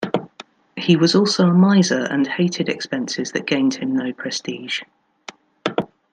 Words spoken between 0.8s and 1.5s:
was also